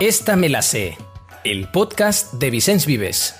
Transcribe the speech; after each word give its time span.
Esta 0.00 0.34
me 0.34 0.48
la 0.48 0.62
sé, 0.62 0.96
el 1.44 1.68
podcast 1.68 2.32
de 2.32 2.48
Vicens 2.48 2.86
Vives. 2.86 3.34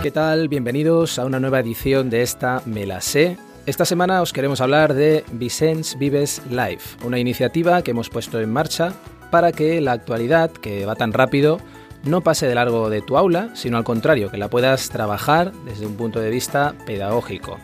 ¿Qué 0.00 0.12
tal? 0.12 0.46
Bienvenidos 0.48 1.18
a 1.18 1.24
una 1.24 1.40
nueva 1.40 1.58
edición 1.58 2.08
de 2.08 2.22
esta 2.22 2.62
Me 2.66 2.86
la 2.86 3.00
sé. 3.00 3.36
Esta 3.66 3.84
semana 3.84 4.22
os 4.22 4.32
queremos 4.32 4.60
hablar 4.60 4.94
de 4.94 5.24
Vicens 5.32 5.98
Vives 5.98 6.40
Live, 6.48 6.82
una 7.02 7.18
iniciativa 7.18 7.82
que 7.82 7.90
hemos 7.90 8.08
puesto 8.08 8.38
en 8.38 8.52
marcha 8.52 8.92
para 9.32 9.50
que 9.50 9.80
la 9.80 9.90
actualidad, 9.90 10.52
que 10.52 10.86
va 10.86 10.94
tan 10.94 11.12
rápido, 11.12 11.58
no 12.04 12.20
pase 12.20 12.46
de 12.46 12.54
largo 12.54 12.90
de 12.90 13.02
tu 13.02 13.18
aula, 13.18 13.50
sino 13.54 13.76
al 13.76 13.82
contrario, 13.82 14.30
que 14.30 14.38
la 14.38 14.50
puedas 14.50 14.88
trabajar 14.88 15.52
desde 15.64 15.86
un 15.86 15.96
punto 15.96 16.20
de 16.20 16.30
vista 16.30 16.76
pedagógico. 16.86 17.58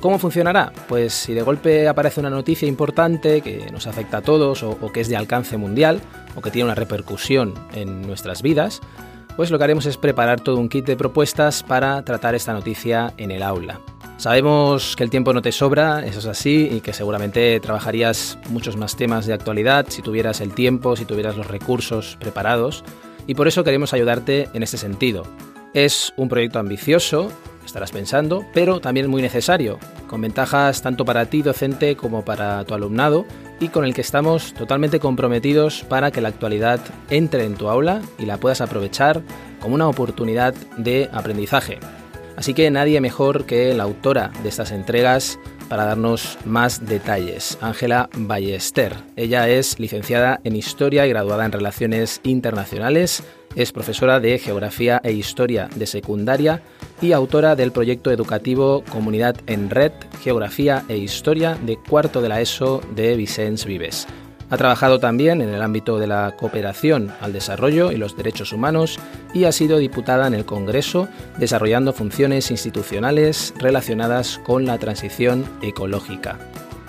¿Cómo 0.00 0.18
funcionará? 0.18 0.72
Pues 0.88 1.12
si 1.12 1.34
de 1.34 1.42
golpe 1.42 1.86
aparece 1.86 2.20
una 2.20 2.30
noticia 2.30 2.66
importante 2.66 3.42
que 3.42 3.66
nos 3.70 3.86
afecta 3.86 4.18
a 4.18 4.22
todos 4.22 4.62
o, 4.62 4.78
que 4.92 5.02
es 5.02 5.08
de 5.08 5.16
alcance 5.16 5.58
mundial 5.58 6.00
o 6.34 6.40
que 6.40 6.50
tiene 6.50 6.64
una 6.64 6.74
repercusión 6.74 7.52
en 7.74 8.00
nuestras 8.06 8.40
vidas, 8.40 8.80
pues 9.36 9.50
lo 9.50 9.58
que 9.58 9.64
haremos 9.64 9.84
es 9.84 9.98
preparar 9.98 10.40
todo 10.40 10.56
un 10.56 10.70
kit 10.70 10.86
de 10.86 10.96
propuestas 10.96 11.62
para 11.62 12.02
tratar 12.02 12.34
esta 12.34 12.54
noticia 12.54 13.12
en 13.18 13.30
el 13.30 13.42
aula. 13.42 13.78
Sabemos 14.16 14.96
que 14.96 15.04
el 15.04 15.10
tiempo 15.10 15.34
no 15.34 15.42
te 15.42 15.52
sobra, 15.52 16.04
eso 16.06 16.18
es 16.18 16.26
así, 16.26 16.68
y 16.72 16.80
que 16.80 16.94
seguramente 16.94 17.60
trabajarías 17.60 18.38
muchos 18.48 18.76
más 18.76 18.96
temas 18.96 19.26
de 19.26 19.34
actualidad 19.34 19.86
si 19.88 20.00
tuvieras 20.00 20.40
el 20.40 20.54
tiempo, 20.54 20.96
si 20.96 21.04
tuvieras 21.04 21.36
los 21.36 21.46
recursos 21.46 22.16
preparados, 22.20 22.84
y 23.26 23.34
por 23.34 23.48
eso 23.48 23.64
queremos 23.64 23.92
ayudarte 23.92 24.48
en 24.54 24.62
este 24.62 24.78
sentido. 24.78 25.24
Es 25.72 26.12
un 26.16 26.28
proyecto 26.28 26.58
ambicioso, 26.58 27.30
estarás 27.64 27.92
pensando, 27.92 28.44
pero 28.52 28.80
también 28.80 29.08
muy 29.08 29.22
necesario, 29.22 29.78
con 30.08 30.20
ventajas 30.20 30.82
tanto 30.82 31.04
para 31.04 31.26
ti 31.26 31.42
docente 31.42 31.96
como 31.96 32.24
para 32.24 32.64
tu 32.64 32.74
alumnado 32.74 33.26
y 33.60 33.68
con 33.68 33.84
el 33.84 33.94
que 33.94 34.00
estamos 34.00 34.54
totalmente 34.54 35.00
comprometidos 35.00 35.84
para 35.84 36.10
que 36.10 36.20
la 36.20 36.28
actualidad 36.28 36.80
entre 37.10 37.44
en 37.44 37.54
tu 37.54 37.68
aula 37.68 38.02
y 38.18 38.26
la 38.26 38.38
puedas 38.38 38.60
aprovechar 38.60 39.22
como 39.60 39.74
una 39.74 39.88
oportunidad 39.88 40.54
de 40.76 41.08
aprendizaje. 41.12 41.78
Así 42.36 42.54
que 42.54 42.70
nadie 42.70 43.00
mejor 43.00 43.44
que 43.44 43.74
la 43.74 43.82
autora 43.82 44.30
de 44.42 44.48
estas 44.48 44.72
entregas 44.72 45.38
para 45.68 45.84
darnos 45.84 46.36
más 46.44 46.84
detalles, 46.84 47.58
Ángela 47.60 48.08
Ballester. 48.16 48.94
Ella 49.14 49.48
es 49.48 49.78
licenciada 49.78 50.40
en 50.42 50.56
Historia 50.56 51.06
y 51.06 51.10
graduada 51.10 51.44
en 51.44 51.52
Relaciones 51.52 52.20
Internacionales, 52.24 53.22
es 53.54 53.72
profesora 53.72 54.20
de 54.20 54.38
Geografía 54.38 55.00
e 55.04 55.12
Historia 55.12 55.68
de 55.76 55.86
Secundaria 55.86 56.62
y 57.00 57.12
autora 57.12 57.56
del 57.56 57.72
proyecto 57.72 58.10
educativo 58.10 58.84
Comunidad 58.90 59.36
en 59.46 59.70
Red, 59.70 59.92
Geografía 60.22 60.84
e 60.88 60.96
Historia 60.96 61.56
de 61.64 61.76
cuarto 61.76 62.20
de 62.20 62.28
la 62.28 62.40
ESO 62.40 62.80
de 62.94 63.16
Vicens 63.16 63.64
Vives. 63.64 64.06
Ha 64.50 64.56
trabajado 64.56 64.98
también 64.98 65.40
en 65.42 65.48
el 65.48 65.62
ámbito 65.62 65.98
de 65.98 66.08
la 66.08 66.34
cooperación 66.36 67.12
al 67.20 67.32
desarrollo 67.32 67.92
y 67.92 67.96
los 67.96 68.16
derechos 68.16 68.52
humanos 68.52 68.98
y 69.32 69.44
ha 69.44 69.52
sido 69.52 69.78
diputada 69.78 70.26
en 70.26 70.34
el 70.34 70.44
Congreso 70.44 71.08
desarrollando 71.38 71.92
funciones 71.92 72.50
institucionales 72.50 73.54
relacionadas 73.58 74.40
con 74.44 74.66
la 74.66 74.76
transición 74.78 75.44
ecológica. 75.62 76.38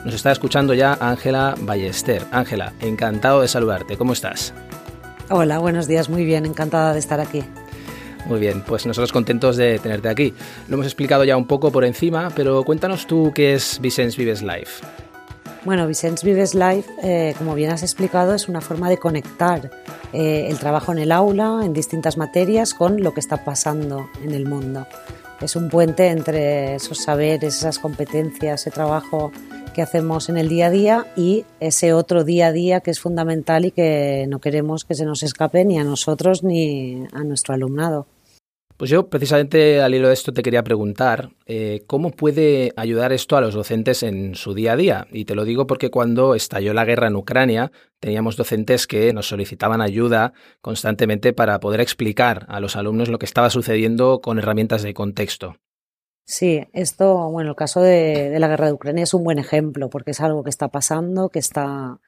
Nos 0.03 0.15
está 0.15 0.31
escuchando 0.31 0.73
ya 0.73 0.97
Ángela 0.99 1.53
Ballester. 1.59 2.25
Ángela, 2.31 2.73
encantado 2.81 3.41
de 3.41 3.47
saludarte. 3.47 3.97
¿Cómo 3.97 4.13
estás? 4.13 4.53
Hola, 5.29 5.59
buenos 5.59 5.87
días. 5.87 6.09
Muy 6.09 6.25
bien, 6.25 6.47
encantada 6.47 6.93
de 6.93 6.99
estar 6.99 7.19
aquí. 7.19 7.43
Muy 8.25 8.39
bien, 8.39 8.63
pues 8.65 8.85
nosotros 8.85 9.11
contentos 9.11 9.57
de 9.57 9.79
tenerte 9.79 10.09
aquí. 10.09 10.33
Lo 10.67 10.75
hemos 10.75 10.85
explicado 10.85 11.23
ya 11.23 11.35
un 11.37 11.47
poco 11.47 11.71
por 11.71 11.83
encima, 11.85 12.31
pero 12.35 12.63
cuéntanos 12.63 13.07
tú 13.07 13.31
qué 13.33 13.53
es 13.53 13.79
Vicens 13.81 14.15
Vives 14.15 14.41
Life. 14.41 14.85
Bueno, 15.63 15.85
Vicens 15.85 16.23
Vives 16.23 16.55
Live, 16.55 16.85
eh, 17.03 17.35
como 17.37 17.53
bien 17.53 17.71
has 17.71 17.83
explicado, 17.83 18.33
es 18.33 18.47
una 18.47 18.61
forma 18.61 18.89
de 18.89 18.97
conectar 18.97 19.69
eh, 20.11 20.47
el 20.49 20.57
trabajo 20.57 20.91
en 20.91 20.97
el 20.97 21.11
aula, 21.11 21.61
en 21.63 21.73
distintas 21.73 22.17
materias, 22.17 22.73
con 22.73 23.01
lo 23.03 23.13
que 23.13 23.19
está 23.19 23.43
pasando 23.43 24.09
en 24.23 24.33
el 24.33 24.47
mundo. 24.47 24.87
Es 25.39 25.55
un 25.55 25.69
puente 25.69 26.07
entre 26.07 26.75
esos 26.75 26.99
saberes, 26.99 27.57
esas 27.57 27.79
competencias, 27.79 28.61
ese 28.61 28.71
trabajo 28.71 29.31
que 29.71 29.81
hacemos 29.81 30.29
en 30.29 30.37
el 30.37 30.49
día 30.49 30.67
a 30.67 30.69
día 30.69 31.07
y 31.15 31.45
ese 31.59 31.93
otro 31.93 32.23
día 32.23 32.47
a 32.47 32.51
día 32.51 32.81
que 32.81 32.91
es 32.91 32.99
fundamental 32.99 33.65
y 33.65 33.71
que 33.71 34.25
no 34.29 34.39
queremos 34.39 34.85
que 34.85 34.95
se 34.95 35.05
nos 35.05 35.23
escape 35.23 35.65
ni 35.65 35.79
a 35.79 35.83
nosotros 35.83 36.43
ni 36.43 37.05
a 37.13 37.23
nuestro 37.23 37.53
alumnado. 37.53 38.07
Pues 38.81 38.89
yo 38.89 39.09
precisamente 39.09 39.79
al 39.79 39.93
hilo 39.93 40.07
de 40.07 40.15
esto 40.15 40.33
te 40.33 40.41
quería 40.41 40.63
preguntar, 40.63 41.29
eh, 41.45 41.83
¿cómo 41.85 42.09
puede 42.09 42.73
ayudar 42.75 43.13
esto 43.13 43.37
a 43.37 43.41
los 43.41 43.53
docentes 43.53 44.01
en 44.01 44.33
su 44.33 44.55
día 44.55 44.73
a 44.73 44.75
día? 44.75 45.07
Y 45.11 45.25
te 45.25 45.35
lo 45.35 45.45
digo 45.45 45.67
porque 45.67 45.91
cuando 45.91 46.33
estalló 46.33 46.73
la 46.73 46.83
guerra 46.83 47.05
en 47.05 47.15
Ucrania, 47.15 47.71
teníamos 47.99 48.37
docentes 48.37 48.87
que 48.87 49.13
nos 49.13 49.27
solicitaban 49.27 49.81
ayuda 49.81 50.33
constantemente 50.61 51.31
para 51.31 51.59
poder 51.59 51.79
explicar 51.79 52.47
a 52.49 52.59
los 52.59 52.75
alumnos 52.75 53.09
lo 53.09 53.19
que 53.19 53.27
estaba 53.27 53.51
sucediendo 53.51 54.19
con 54.19 54.39
herramientas 54.39 54.81
de 54.81 54.95
contexto. 54.95 55.57
Sí, 56.31 56.63
esto, 56.71 57.29
bueno, 57.29 57.49
el 57.49 57.55
caso 57.57 57.81
de, 57.81 58.29
de 58.29 58.39
la 58.39 58.47
guerra 58.47 58.67
de 58.67 58.71
Ucrania 58.71 59.03
es 59.03 59.13
un 59.13 59.25
buen 59.25 59.37
ejemplo 59.37 59.89
porque 59.89 60.11
es 60.11 60.21
algo 60.21 60.45
que 60.45 60.49
está 60.49 60.69
pasando, 60.69 61.27
que 61.27 61.39
está 61.39 61.99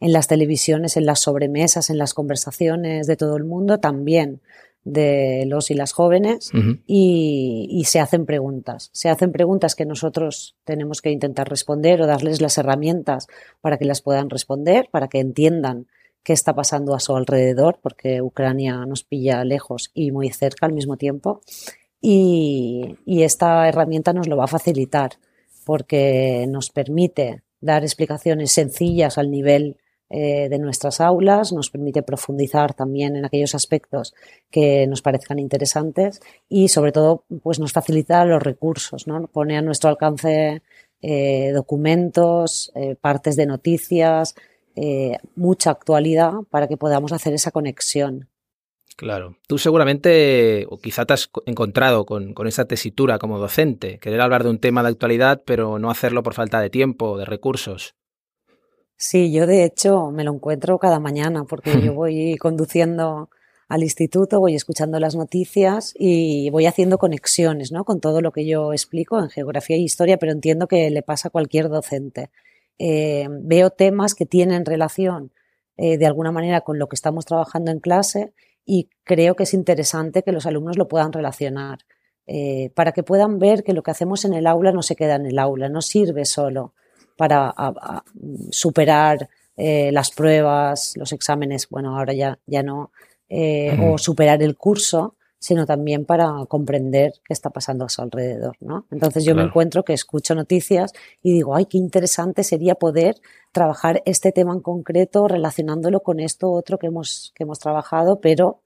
en 0.00 0.12
las 0.14 0.28
televisiones, 0.28 0.96
en 0.96 1.04
las 1.04 1.20
sobremesas, 1.20 1.90
en 1.90 1.98
las 1.98 2.14
conversaciones 2.14 3.06
de 3.06 3.16
todo 3.18 3.36
el 3.36 3.44
mundo 3.44 3.78
también 3.78 4.40
de 4.82 5.44
los 5.46 5.70
y 5.70 5.74
las 5.74 5.92
jóvenes 5.92 6.52
y, 6.86 7.82
se 7.86 8.00
hacen 8.00 8.24
preguntas. 8.24 8.88
Se 8.92 9.10
hacen 9.10 9.30
preguntas 9.30 9.74
que 9.74 9.84
nosotros 9.84 10.56
tenemos 10.64 11.02
que 11.02 11.10
intentar 11.10 11.46
responder 11.46 12.00
o 12.00 12.06
darles 12.06 12.40
las 12.40 12.56
herramientas 12.56 13.26
para 13.60 13.76
que 13.76 13.84
las 13.84 14.00
puedan 14.00 14.30
responder, 14.30 14.88
para 14.90 15.08
que 15.08 15.20
entiendan 15.20 15.86
qué 16.22 16.32
está 16.32 16.54
pasando 16.54 16.94
a 16.94 17.00
su 17.00 17.14
alrededor, 17.14 17.78
porque 17.82 18.22
Ucrania 18.22 18.86
nos 18.86 19.04
pilla 19.04 19.44
lejos 19.44 19.90
y 19.92 20.12
muy 20.12 20.30
cerca 20.30 20.64
al 20.64 20.72
mismo 20.72 20.96
tiempo. 20.96 21.42
Y, 22.00 22.96
esta 23.06 23.68
herramienta 23.68 24.12
nos 24.12 24.28
lo 24.28 24.36
va 24.36 24.44
a 24.44 24.48
facilitar 24.48 25.12
porque 25.64 26.46
nos 26.48 26.70
permite 26.70 27.42
dar 27.60 27.82
explicaciones 27.82 28.52
sencillas 28.52 29.18
al 29.18 29.30
nivel 29.30 29.76
eh, 30.08 30.48
de 30.48 30.58
nuestras 30.60 31.00
aulas, 31.00 31.52
nos 31.52 31.70
permite 31.70 32.04
profundizar 32.04 32.74
también 32.74 33.16
en 33.16 33.24
aquellos 33.24 33.56
aspectos 33.56 34.14
que 34.50 34.86
nos 34.86 35.02
parezcan 35.02 35.40
interesantes 35.40 36.20
y 36.48 36.68
sobre 36.68 36.92
todo 36.92 37.24
pues 37.42 37.58
nos 37.58 37.72
facilita 37.72 38.24
los 38.24 38.40
recursos, 38.40 39.08
¿no? 39.08 39.26
pone 39.26 39.56
a 39.58 39.62
nuestro 39.62 39.90
alcance 39.90 40.62
eh, 41.02 41.50
documentos, 41.52 42.70
eh, 42.76 42.94
partes 42.94 43.34
de 43.34 43.46
noticias, 43.46 44.34
mucha 45.36 45.70
actualidad 45.70 46.32
para 46.50 46.68
que 46.68 46.76
podamos 46.76 47.10
hacer 47.12 47.32
esa 47.32 47.50
conexión. 47.50 48.28
Claro. 48.96 49.36
Tú 49.46 49.58
seguramente, 49.58 50.66
o 50.70 50.78
quizá 50.78 51.04
te 51.04 51.12
has 51.12 51.30
encontrado 51.44 52.06
con, 52.06 52.32
con, 52.32 52.46
esa 52.46 52.64
tesitura 52.64 53.18
como 53.18 53.38
docente, 53.38 53.98
querer 53.98 54.22
hablar 54.22 54.42
de 54.42 54.50
un 54.50 54.58
tema 54.58 54.82
de 54.82 54.88
actualidad, 54.88 55.42
pero 55.44 55.78
no 55.78 55.90
hacerlo 55.90 56.22
por 56.22 56.32
falta 56.32 56.60
de 56.60 56.70
tiempo, 56.70 57.10
o 57.10 57.18
de 57.18 57.26
recursos. 57.26 57.94
Sí, 58.96 59.30
yo 59.30 59.46
de 59.46 59.64
hecho 59.64 60.10
me 60.10 60.24
lo 60.24 60.32
encuentro 60.32 60.78
cada 60.78 60.98
mañana 60.98 61.44
porque 61.44 61.82
yo 61.82 61.92
voy 61.94 62.36
conduciendo 62.38 63.28
al 63.68 63.82
instituto, 63.82 64.40
voy 64.40 64.54
escuchando 64.54 64.98
las 64.98 65.14
noticias 65.16 65.92
y 65.98 66.48
voy 66.50 66.66
haciendo 66.66 66.98
conexiones 66.98 67.72
¿no? 67.72 67.84
con 67.84 68.00
todo 68.00 68.20
lo 68.22 68.30
que 68.32 68.46
yo 68.46 68.72
explico 68.72 69.18
en 69.18 69.28
geografía 69.28 69.76
e 69.76 69.80
historia, 69.80 70.18
pero 70.18 70.32
entiendo 70.32 70.68
que 70.68 70.88
le 70.90 71.02
pasa 71.02 71.28
a 71.28 71.30
cualquier 71.30 71.68
docente. 71.68 72.30
Eh, 72.78 73.26
veo 73.28 73.70
temas 73.70 74.14
que 74.14 74.24
tienen 74.24 74.64
relación 74.64 75.32
eh, 75.76 75.98
de 75.98 76.06
alguna 76.06 76.30
manera 76.32 76.60
con 76.62 76.78
lo 76.78 76.88
que 76.88 76.94
estamos 76.94 77.26
trabajando 77.26 77.70
en 77.70 77.80
clase 77.80 78.32
y 78.66 78.90
creo 79.04 79.36
que 79.36 79.44
es 79.44 79.54
interesante 79.54 80.22
que 80.22 80.32
los 80.32 80.44
alumnos 80.44 80.76
lo 80.76 80.88
puedan 80.88 81.12
relacionar 81.12 81.78
eh, 82.26 82.70
para 82.74 82.90
que 82.90 83.04
puedan 83.04 83.38
ver 83.38 83.62
que 83.62 83.72
lo 83.72 83.84
que 83.84 83.92
hacemos 83.92 84.24
en 84.24 84.34
el 84.34 84.48
aula 84.48 84.72
no 84.72 84.82
se 84.82 84.96
queda 84.96 85.14
en 85.14 85.26
el 85.26 85.38
aula, 85.38 85.68
no 85.68 85.80
sirve 85.80 86.24
solo 86.24 86.74
para 87.16 87.54
superar 88.50 89.30
eh, 89.56 89.90
las 89.92 90.10
pruebas, 90.10 90.94
los 90.96 91.12
exámenes, 91.12 91.68
bueno, 91.70 91.96
ahora 91.96 92.12
ya, 92.12 92.38
ya 92.46 92.62
no, 92.62 92.90
eh, 93.28 93.78
o 93.82 93.96
superar 93.96 94.42
el 94.42 94.56
curso, 94.56 95.15
sino 95.38 95.66
también 95.66 96.04
para 96.04 96.32
comprender 96.48 97.12
qué 97.24 97.32
está 97.32 97.50
pasando 97.50 97.84
a 97.84 97.88
su 97.88 98.02
alrededor, 98.02 98.56
¿no? 98.60 98.86
Entonces 98.90 99.24
yo 99.24 99.34
me 99.34 99.42
encuentro 99.42 99.84
que 99.84 99.92
escucho 99.92 100.34
noticias 100.34 100.92
y 101.22 101.32
digo, 101.32 101.54
ay, 101.54 101.66
qué 101.66 101.78
interesante 101.78 102.42
sería 102.42 102.74
poder 102.74 103.16
trabajar 103.52 104.02
este 104.06 104.32
tema 104.32 104.54
en 104.54 104.60
concreto 104.60 105.28
relacionándolo 105.28 106.00
con 106.00 106.20
esto 106.20 106.50
otro 106.50 106.78
que 106.78 106.88
hemos, 106.88 107.32
que 107.34 107.44
hemos 107.44 107.58
trabajado, 107.58 108.20
pero 108.20 108.62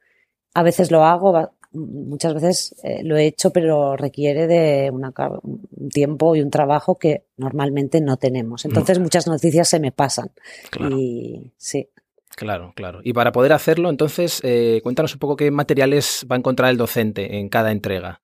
a 0.55 0.63
veces 0.63 0.91
lo 0.91 1.05
hago, 1.05 1.51
muchas 1.73 2.35
veces 2.35 2.75
eh, 2.83 3.03
lo 3.05 3.17
he 3.17 3.27
hecho, 3.27 3.53
pero 3.53 3.97
requiere 3.97 4.47
de 4.47 4.91
una, 4.91 5.13
un 5.43 5.89
tiempo 5.89 6.35
y 6.35 6.41
un 6.41 6.51
trabajo 6.51 6.97
que 6.97 7.27
normalmente 7.37 8.01
no 8.01 8.17
tenemos. 8.17 8.65
Entonces 8.65 8.99
muchas 8.99 9.27
noticias 9.27 9.69
se 9.69 9.81
me 9.81 9.93
pasan. 9.93 10.31
Claro. 10.71 10.97
Y 10.97 11.53
sí. 11.57 11.89
Claro, 12.37 12.73
claro. 12.75 13.01
Y 13.03 13.13
para 13.13 13.33
poder 13.33 13.53
hacerlo, 13.53 13.91
entonces, 13.91 14.41
eh, 14.45 14.81
cuéntanos 14.83 15.15
un 15.15 15.19
poco 15.19 15.37
qué 15.37 15.51
materiales 15.51 16.27
va 16.31 16.37
a 16.37 16.39
encontrar 16.39 16.71
el 16.71 16.77
docente 16.77 17.39
en 17.39 17.49
cada 17.49 17.73
entrega. 17.73 18.23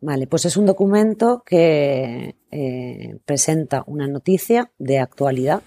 Vale, 0.00 0.26
pues 0.26 0.46
es 0.46 0.56
un 0.56 0.66
documento 0.66 1.42
que 1.44 2.36
eh, 2.50 3.18
presenta 3.26 3.84
una 3.86 4.06
noticia 4.06 4.70
de 4.78 4.98
actualidad 4.98 5.62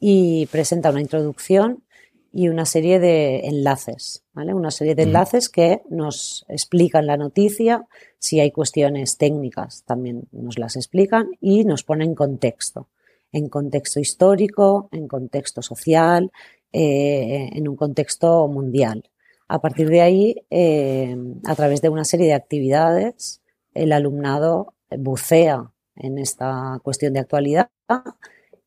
y 0.00 0.46
presenta 0.46 0.90
una 0.90 1.00
introducción 1.00 1.84
y 2.32 2.48
una 2.48 2.66
serie 2.66 2.98
de 2.98 3.46
enlaces, 3.46 4.24
¿vale? 4.32 4.52
Una 4.52 4.70
serie 4.70 4.94
de 4.94 5.04
enlaces 5.04 5.48
que 5.48 5.82
nos 5.88 6.44
explican 6.48 7.06
la 7.06 7.16
noticia, 7.16 7.86
si 8.18 8.40
hay 8.40 8.50
cuestiones 8.50 9.16
técnicas 9.16 9.84
también 9.86 10.28
nos 10.32 10.58
las 10.58 10.76
explican 10.76 11.30
y 11.40 11.64
nos 11.64 11.84
ponen 11.84 12.14
contexto, 12.14 12.88
en 13.32 13.48
contexto 13.48 14.00
histórico, 14.00 14.88
en 14.92 15.08
contexto 15.08 15.62
social, 15.62 16.30
eh, 16.72 17.50
en 17.52 17.68
un 17.68 17.76
contexto 17.76 18.46
mundial. 18.48 19.10
A 19.48 19.60
partir 19.60 19.88
de 19.88 20.02
ahí, 20.02 20.46
eh, 20.50 21.16
a 21.46 21.54
través 21.54 21.80
de 21.80 21.88
una 21.88 22.04
serie 22.04 22.26
de 22.26 22.34
actividades, 22.34 23.42
el 23.74 23.92
alumnado 23.92 24.74
bucea 24.90 25.72
en 25.96 26.18
esta 26.18 26.80
cuestión 26.82 27.12
de 27.14 27.20
actualidad 27.20 27.70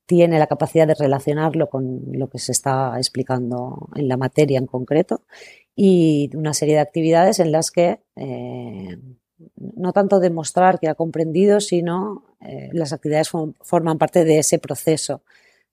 tiene 0.06 0.40
la 0.40 0.48
capacidad 0.48 0.88
de 0.88 0.96
relacionarlo 0.96 1.70
con 1.70 2.02
lo 2.12 2.30
que 2.30 2.40
se 2.40 2.52
está 2.52 2.98
explicando 2.98 3.88
en 3.96 4.08
la 4.10 4.18
materia 4.18 4.58
en 4.58 4.68
concreto 4.68 5.22
y 5.76 6.30
una 6.36 6.54
serie 6.54 6.76
de 6.76 6.82
actividades 6.82 7.40
en 7.40 7.52
las 7.52 7.72
que 7.72 8.02
eh, 8.18 8.98
no 9.58 9.94
tanto 9.94 10.20
demostrar 10.20 10.80
que 10.80 10.90
ha 10.90 10.96
comprendido, 10.96 11.62
sino 11.62 12.26
eh, 12.42 12.70
las 12.74 12.92
actividades 12.92 13.30
forman 13.62 13.98
parte 13.98 14.26
de 14.26 14.40
ese 14.40 14.60
proceso 14.60 15.22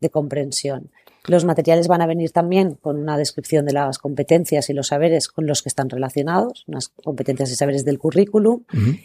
de 0.00 0.10
comprensión. 0.10 0.90
Los 1.26 1.44
materiales 1.44 1.88
van 1.88 2.00
a 2.00 2.06
venir 2.06 2.30
también 2.30 2.74
con 2.74 2.98
una 2.98 3.18
descripción 3.18 3.66
de 3.66 3.74
las 3.74 3.98
competencias 3.98 4.70
y 4.70 4.72
los 4.72 4.88
saberes 4.88 5.28
con 5.28 5.46
los 5.46 5.62
que 5.62 5.68
están 5.68 5.90
relacionados, 5.90 6.64
unas 6.68 6.88
competencias 6.88 7.50
y 7.50 7.54
saberes 7.54 7.84
del 7.84 7.98
currículum, 7.98 8.62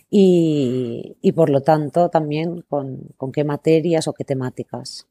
y, 0.10 1.18
y, 1.22 1.32
por 1.34 1.50
lo 1.50 1.62
tanto 1.62 2.10
también 2.10 2.64
con, 2.70 3.10
con 3.18 3.34
qué 3.34 3.44
materias 3.44 4.08
o 4.08 4.14
qué 4.14 4.24
temáticas. 4.24 5.06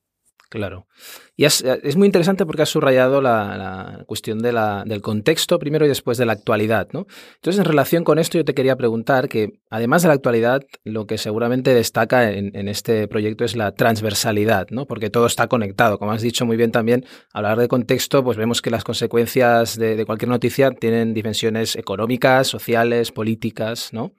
Claro. 0.52 0.86
Y 1.34 1.46
es, 1.46 1.64
muy 1.96 2.04
interesante 2.04 2.44
porque 2.44 2.60
has 2.60 2.68
subrayado 2.68 3.22
la, 3.22 4.04
cuestión 4.06 4.40
del 4.40 5.00
contexto 5.00 5.58
primero 5.58 5.86
y 5.86 5.88
después 5.88 6.18
de 6.18 6.26
la 6.26 6.34
actualidad, 6.34 6.88
¿no? 6.92 7.06
Entonces, 7.36 7.58
en 7.58 7.64
relación 7.64 8.04
con 8.04 8.18
esto, 8.18 8.36
yo 8.36 8.44
te 8.44 8.52
quería 8.52 8.76
preguntar 8.76 9.30
que, 9.30 9.48
además 9.70 10.02
de 10.02 10.08
la 10.08 10.14
actualidad, 10.14 10.60
lo 10.84 11.06
que 11.06 11.16
seguramente 11.16 11.72
destaca 11.72 12.30
en, 12.30 12.68
este 12.68 13.08
proyecto 13.08 13.46
es 13.46 13.56
la 13.56 13.72
transversalidad, 13.72 14.66
¿no? 14.68 14.84
Porque 14.84 15.08
todo 15.08 15.24
está 15.24 15.46
conectado. 15.46 15.98
Como 15.98 16.12
has 16.12 16.20
dicho 16.20 16.44
muy 16.44 16.58
bien 16.58 16.70
también, 16.70 17.06
hablar 17.32 17.58
de 17.58 17.66
contexto, 17.66 18.22
pues 18.22 18.36
vemos 18.36 18.60
que 18.60 18.68
las 18.68 18.84
consecuencias 18.84 19.78
de, 19.78 19.96
de 19.96 20.04
cualquier 20.04 20.28
noticia 20.28 20.70
tienen 20.72 21.14
dimensiones 21.14 21.76
económicas, 21.76 22.46
sociales, 22.46 23.10
políticas, 23.10 23.94
¿no? 23.94 24.12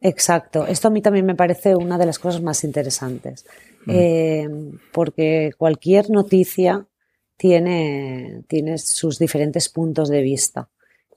Exacto. 0.00 0.66
Esto 0.66 0.88
a 0.88 0.90
mí 0.90 1.02
también 1.02 1.26
me 1.26 1.34
parece 1.34 1.74
una 1.74 1.98
de 1.98 2.06
las 2.06 2.18
cosas 2.18 2.40
más 2.40 2.64
interesantes. 2.64 3.44
Eh, 3.86 4.46
porque 4.92 5.52
cualquier 5.56 6.10
noticia 6.10 6.86
tiene, 7.36 8.42
tiene, 8.48 8.78
sus 8.78 9.18
diferentes 9.18 9.68
puntos 9.68 10.08
de 10.08 10.22
vista 10.22 10.68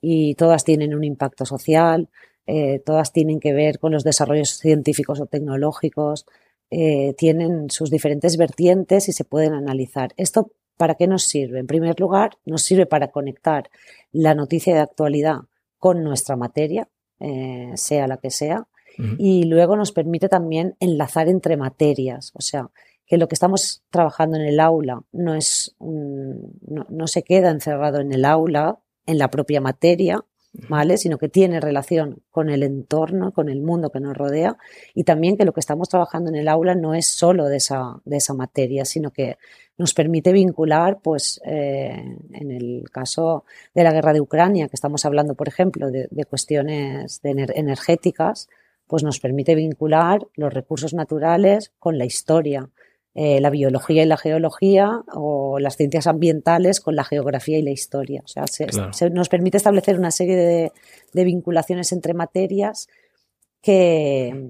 y 0.02 0.36
todas 0.36 0.64
tienen 0.64 0.96
un 0.96 1.04
impacto 1.04 1.46
social, 1.46 2.10
eh, 2.48 2.80
todas 2.86 3.12
tienen 3.12 3.40
que 3.40 3.54
ver 3.54 3.80
con 3.80 3.92
los 3.92 4.04
desarrollos 4.04 4.52
científicos 4.52 5.20
o 5.20 5.26
tecnológicos, 5.26 6.26
eh, 6.70 7.14
tienen 7.18 7.70
sus 7.70 7.90
diferentes 7.90 8.38
vertientes 8.38 9.10
y 9.10 9.12
se 9.12 9.26
pueden 9.26 9.54
analizar. 9.54 10.14
¿Esto 10.16 10.52
para 10.78 10.96
qué 10.96 11.08
nos 11.08 11.24
sirve? 11.24 11.60
En 11.60 11.68
primer 11.68 12.00
lugar, 12.00 12.38
nos 12.46 12.64
sirve 12.64 12.86
para 12.86 13.12
conectar 13.12 13.70
la 14.12 14.34
noticia 14.34 14.74
de 14.74 14.80
actualidad 14.80 15.42
con 15.78 16.04
nuestra 16.04 16.36
materia, 16.36 16.88
sea 17.76 18.08
la 18.08 18.18
que 18.18 18.32
sea, 18.32 18.68
y 19.18 19.46
luego 19.46 19.76
nos 19.76 19.92
permite 19.92 20.30
también 20.30 20.76
enlazar 20.80 21.28
entre 21.28 21.58
materias, 21.58 22.32
o 22.36 22.42
sea, 22.42 22.70
que 23.06 23.18
lo 23.18 23.28
que 23.28 23.36
estamos 23.36 23.84
trabajando 23.90 24.38
en 24.38 24.44
el 24.44 24.60
aula 24.60 25.02
no 25.12 25.36
es 25.36 25.76
no, 25.80 27.08
se 27.08 27.24
queda 27.24 27.50
encerrado 27.50 28.00
en 28.00 28.14
el 28.14 28.24
aula, 28.26 28.80
en 29.06 29.18
la 29.18 29.30
propia 29.30 29.60
materia, 29.60 30.24
¿vale? 30.70 30.98
Sino 30.98 31.18
que 31.18 31.30
tiene 31.30 31.60
relación 31.60 32.22
con 32.30 32.50
el 32.50 32.64
entorno, 32.64 33.32
con 33.34 33.50
el 33.50 33.62
mundo 33.62 33.90
que 33.90 34.00
nos 34.00 34.16
rodea 34.16 34.58
y 34.94 35.04
también 35.04 35.36
que 35.36 35.46
lo 35.46 35.54
que 35.54 35.60
estamos 35.60 35.90
trabajando 35.90 36.30
en 36.30 36.36
el 36.36 36.48
aula 36.48 36.76
no 36.76 36.94
es 36.94 37.08
solo 37.08 37.48
de 37.48 37.58
esa, 37.58 38.00
de 38.06 38.18
esa 38.18 38.34
materia, 38.34 38.86
sino 38.86 39.12
que 39.12 39.38
nos 39.78 39.94
permite 39.94 40.32
vincular, 40.32 41.00
pues, 41.02 41.42
eh, 41.44 42.16
en 42.34 42.52
el 42.52 42.90
caso 42.92 43.46
de 43.74 43.84
la 43.84 43.92
guerra 43.92 44.14
de 44.14 44.22
Ucrania, 44.22 44.68
que 44.68 44.76
estamos 44.76 45.06
hablando, 45.06 45.36
por 45.36 45.48
ejemplo, 45.48 45.90
de, 45.92 46.08
cuestiones 46.26 47.20
energéticas, 47.24 48.48
pues 48.92 49.04
nos 49.04 49.22
permite 49.22 49.56
vincular 49.56 50.28
los 50.36 50.54
recursos 50.54 50.94
naturales 50.94 51.72
con 51.80 51.98
la 51.98 52.04
historia, 52.04 52.70
eh, 53.14 53.40
la 53.40 53.50
biología 53.50 54.04
y 54.04 54.06
la 54.06 54.18
geología 54.18 55.04
o 55.14 55.60
las 55.60 55.78
ciencias 55.78 56.08
ambientales 56.08 56.82
con 56.82 56.98
la 56.98 57.06
geografía 57.06 57.58
y 57.58 57.62
la 57.62 57.72
historia. 57.72 58.22
O 58.26 58.28
sea, 58.28 58.48
se, 58.48 59.10
nos 59.10 59.30
permite 59.30 59.56
establecer 59.56 59.98
una 59.98 60.12
serie 60.12 60.36
de, 61.14 61.24
vinculaciones 61.24 61.94
entre 61.94 62.14
materias 62.14 62.90
que, 63.62 64.50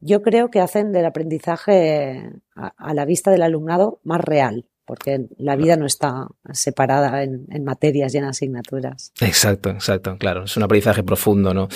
yo 0.00 0.22
creo 0.22 0.50
que 0.50 0.60
hacen 0.60 0.90
del 0.90 1.04
aprendizaje 1.04 2.30
a 2.54 2.94
la 2.94 3.04
vista 3.04 3.30
del 3.30 3.42
alumnado 3.42 4.00
más 4.04 4.22
real 4.22 4.64
porque 4.86 5.26
la 5.36 5.56
vida 5.56 5.76
no 5.76 5.84
está 5.84 6.28
separada 6.52 7.22
en, 7.22 7.46
materias 7.64 8.14
y 8.14 8.18
en 8.18 8.24
asignaturas. 8.24 9.12
Exacto, 9.20 9.70
exacto, 9.70 10.16
claro, 10.18 10.44
es 10.44 10.56
un 10.56 10.62
aprendizaje 10.62 11.02
profundo, 11.02 11.52
¿no? 11.52 11.68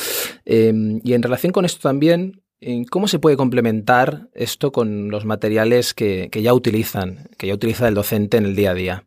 Em, 0.44 1.00
y 1.02 1.14
en 1.14 1.22
relación 1.22 1.52
con 1.52 1.64
esto 1.64 1.80
también, 1.82 2.42
¿cómo 2.90 3.08
se 3.08 3.18
puede 3.18 3.36
complementar 3.36 4.28
esto 4.34 4.70
con 4.72 5.10
los 5.10 5.24
materiales 5.24 5.92
que, 5.92 6.30
ya 6.32 6.54
utilizan, 6.54 7.28
que 7.36 7.48
ya 7.48 7.54
utiliza 7.54 7.88
el 7.88 7.94
docente 7.94 8.36
en 8.36 8.46
el 8.46 8.56
día 8.56 8.70
a 8.70 8.74
día? 8.74 9.06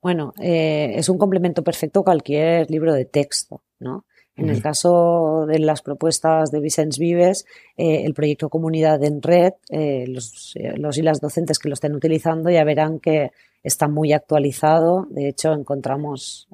Bueno, 0.00 0.34
eh, 0.40 0.92
es 0.96 1.08
un 1.08 1.18
complemento 1.18 1.62
perfecto 1.62 2.02
cualquier 2.02 2.70
libro 2.70 2.92
de 2.92 3.04
texto, 3.04 3.62
¿no? 3.78 4.04
En 4.36 4.48
el 4.48 4.60
caso 4.60 5.46
de 5.46 5.60
las 5.60 5.82
propuestas 5.82 6.50
de 6.50 6.60
Vicens 6.60 6.98
Vives, 6.98 7.46
eh, 7.76 8.02
el 8.04 8.14
proyecto 8.14 8.48
Comunidad 8.48 9.02
en 9.04 9.22
Red, 9.22 9.52
eh, 9.70 10.06
los, 10.08 10.56
eh, 10.56 10.76
los, 10.76 10.98
y 10.98 11.02
las 11.02 11.20
docentes 11.20 11.60
que 11.60 11.68
lo 11.68 11.74
estén 11.74 11.94
utilizando 11.94 12.50
ya 12.50 12.64
verán 12.64 12.98
que 12.98 13.30
está 13.62 13.86
muy 13.86 14.12
actualizado. 14.12 15.06
De 15.08 15.28
hecho, 15.28 15.52
encontramos 15.52 16.48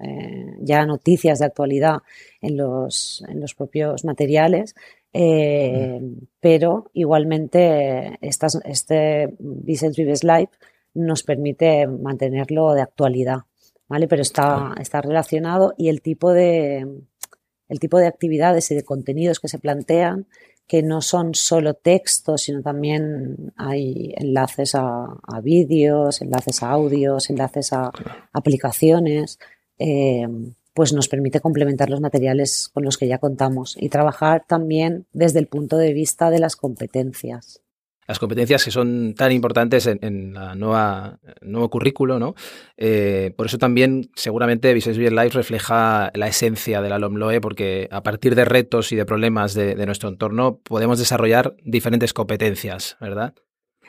ya 0.60 0.84
noticias 0.84 1.38
de 1.40 1.46
actualidad 1.46 2.02
en 2.40 2.56
los, 2.56 3.24
en 3.28 3.40
los 3.40 3.54
propios 3.54 4.04
materiales. 4.04 4.76
Pero 6.40 6.90
igualmente 6.92 8.16
estas, 8.20 8.60
este 8.64 9.34
Vicens 9.40 9.96
Vives 9.96 10.22
Live 10.22 10.50
nos 10.94 11.24
permite 11.24 11.88
mantenerlo 11.88 12.74
de 12.74 12.82
actualidad, 12.82 13.38
¿vale? 13.88 14.06
Pero 14.06 14.22
está, 14.22 14.74
está 14.80 15.00
relacionado 15.00 15.74
y 15.76 15.88
el 15.88 16.02
tipo 16.02 16.32
de, 16.32 16.86
el 17.70 17.80
tipo 17.80 17.98
de 17.98 18.06
actividades 18.06 18.70
y 18.70 18.74
de 18.74 18.84
contenidos 18.84 19.40
que 19.40 19.48
se 19.48 19.58
plantean, 19.58 20.26
que 20.66 20.82
no 20.82 21.00
son 21.00 21.34
solo 21.34 21.74
textos, 21.74 22.42
sino 22.42 22.62
también 22.62 23.52
hay 23.56 24.12
enlaces 24.16 24.74
a, 24.74 25.18
vídeos, 25.42 26.20
enlaces 26.20 26.62
a 26.62 26.70
audios, 26.70 27.30
enlaces 27.30 27.72
a 27.72 27.90
aplicaciones, 28.32 29.38
eh, 29.78 30.28
pues 30.74 30.92
nos 30.92 31.08
permite 31.08 31.40
complementar 31.40 31.90
los 31.90 32.00
materiales 32.00 32.68
con 32.72 32.84
los 32.84 32.98
que 32.98 33.08
ya 33.08 33.18
contamos 33.18 33.76
y 33.80 33.88
trabajar 33.88 34.44
también 34.46 35.06
desde 35.12 35.38
el 35.38 35.46
punto 35.46 35.76
de 35.76 35.92
vista 35.92 36.30
de 36.30 36.38
las 36.38 36.56
competencias 36.56 37.62
las 38.10 38.18
competencias 38.18 38.64
que 38.64 38.72
son 38.72 39.14
tan 39.14 39.30
importantes 39.30 39.86
en, 39.86 40.00
en 40.02 40.34
la 40.34 40.56
nueva 40.56 41.20
nuevo 41.42 41.70
currículo, 41.70 42.18
¿no? 42.18 42.34
Eh, 42.76 43.32
por 43.36 43.46
eso 43.46 43.56
también 43.56 44.10
seguramente 44.16 44.74
Business 44.74 44.98
Life 44.98 45.30
refleja 45.30 46.10
la 46.14 46.26
esencia 46.26 46.82
de 46.82 46.88
la 46.88 46.98
LOMLOE, 46.98 47.40
porque 47.40 47.88
a 47.92 48.02
partir 48.02 48.34
de 48.34 48.44
retos 48.44 48.90
y 48.90 48.96
de 48.96 49.04
problemas 49.06 49.54
de, 49.54 49.86
nuestro 49.86 50.08
entorno 50.08 50.58
podemos 50.58 50.98
desarrollar 50.98 51.54
diferentes 51.62 52.12
competencias, 52.12 52.96
¿verdad? 53.00 53.32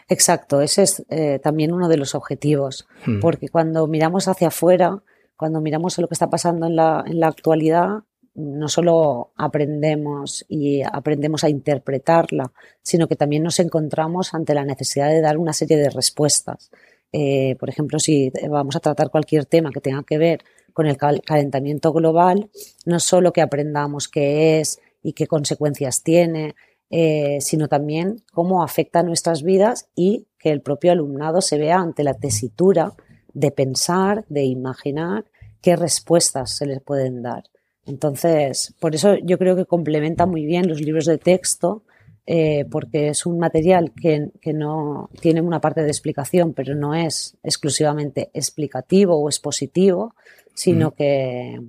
Exacto, 0.07 0.61
ese 0.61 0.83
es 0.83 1.03
eh, 1.09 1.39
también 1.41 1.73
uno 1.73 1.89
de 1.89 1.97
los 1.97 2.13
objetivos, 2.13 2.87
hmm. 3.07 3.21
porque 3.21 3.49
cuando 3.49 3.87
miramos 3.87 4.27
hacia 4.27 4.49
afuera, 4.49 5.01
cuando 5.35 5.61
miramos 5.61 5.97
lo 5.97 6.07
que 6.07 6.13
está 6.13 6.29
pasando 6.29 6.67
en 6.67 6.75
la, 6.75 7.03
en 7.07 7.19
la 7.19 7.27
actualidad, 7.27 8.03
no 8.33 8.67
solo 8.69 9.31
aprendemos 9.35 10.45
y 10.47 10.81
aprendemos 10.81 11.43
a 11.43 11.49
interpretarla, 11.49 12.51
sino 12.81 13.07
que 13.07 13.15
también 13.15 13.43
nos 13.43 13.59
encontramos 13.59 14.33
ante 14.33 14.53
la 14.53 14.65
necesidad 14.65 15.09
de 15.09 15.21
dar 15.21 15.37
una 15.37 15.53
serie 15.53 15.77
de 15.77 15.89
respuestas. 15.89 16.71
Eh, 17.11 17.55
por 17.59 17.69
ejemplo, 17.69 17.99
si 17.99 18.31
vamos 18.49 18.75
a 18.75 18.79
tratar 18.79 19.09
cualquier 19.09 19.45
tema 19.45 19.71
que 19.71 19.81
tenga 19.81 20.03
que 20.03 20.17
ver 20.17 20.43
con 20.73 20.87
el 20.87 20.97
calentamiento 20.97 21.91
global, 21.91 22.49
no 22.85 22.99
solo 22.99 23.33
que 23.33 23.41
aprendamos 23.41 24.07
qué 24.07 24.59
es 24.59 24.79
y 25.03 25.13
qué 25.13 25.27
consecuencias 25.27 26.03
tiene, 26.03 26.55
eh, 26.89 27.39
sino 27.41 27.67
también 27.67 28.23
cómo 28.33 28.63
afecta 28.63 28.99
a 28.99 29.03
nuestras 29.03 29.43
vidas 29.43 29.89
y 29.95 30.27
que 30.39 30.51
el 30.51 30.61
propio 30.61 30.91
alumnado 30.91 31.41
se 31.41 31.57
vea 31.57 31.77
ante 31.77 32.03
la 32.03 32.13
tesitura 32.13 32.93
de 33.33 33.51
pensar, 33.51 34.25
de 34.29 34.43
imaginar 34.43 35.25
qué 35.61 35.75
respuestas 35.75 36.55
se 36.57 36.65
les 36.65 36.81
pueden 36.81 37.21
dar. 37.21 37.43
Entonces, 37.91 38.73
por 38.79 38.95
eso 38.95 39.15
yo 39.21 39.37
creo 39.37 39.57
que 39.57 39.65
complementa 39.65 40.25
muy 40.25 40.45
bien 40.45 40.69
los 40.69 40.79
libros 40.79 41.05
de 41.05 41.17
texto, 41.17 41.83
eh, 42.25 42.65
porque 42.71 43.09
es 43.09 43.25
un 43.25 43.37
material 43.37 43.91
que, 43.91 44.29
que, 44.41 44.53
no 44.53 45.09
tiene 45.19 45.41
una 45.41 45.59
parte 45.59 45.81
de 45.81 45.89
explicación, 45.89 46.53
pero 46.53 46.73
no 46.73 46.95
es 46.95 47.35
exclusivamente 47.43 48.31
explicativo 48.33 49.17
o 49.17 49.27
expositivo, 49.27 50.15
sino 50.53 50.91
que, 50.91 51.59